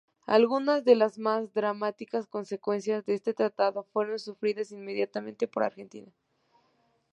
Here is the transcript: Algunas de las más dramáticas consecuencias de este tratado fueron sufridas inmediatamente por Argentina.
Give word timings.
Algunas 0.25 0.83
de 0.83 0.95
las 0.95 1.19
más 1.19 1.53
dramáticas 1.53 2.25
consecuencias 2.25 3.05
de 3.05 3.13
este 3.13 3.35
tratado 3.35 3.83
fueron 3.93 4.17
sufridas 4.17 4.71
inmediatamente 4.71 5.47
por 5.47 5.61
Argentina. 5.61 6.11